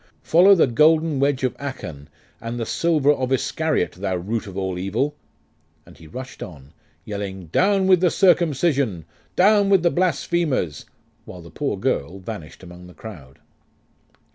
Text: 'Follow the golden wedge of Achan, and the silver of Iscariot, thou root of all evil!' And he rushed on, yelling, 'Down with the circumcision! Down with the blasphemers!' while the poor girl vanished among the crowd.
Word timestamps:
'Follow 0.23 0.55
the 0.55 0.65
golden 0.65 1.19
wedge 1.19 1.43
of 1.43 1.55
Achan, 1.59 2.09
and 2.41 2.59
the 2.59 2.65
silver 2.65 3.11
of 3.11 3.31
Iscariot, 3.31 3.91
thou 3.91 4.15
root 4.15 4.47
of 4.47 4.57
all 4.57 4.79
evil!' 4.79 5.15
And 5.85 5.95
he 5.99 6.07
rushed 6.07 6.41
on, 6.41 6.73
yelling, 7.05 7.49
'Down 7.51 7.85
with 7.85 7.99
the 8.01 8.09
circumcision! 8.09 9.05
Down 9.35 9.69
with 9.69 9.83
the 9.83 9.91
blasphemers!' 9.91 10.87
while 11.25 11.41
the 11.43 11.51
poor 11.51 11.77
girl 11.77 12.17
vanished 12.17 12.63
among 12.63 12.87
the 12.87 12.95
crowd. 12.95 13.37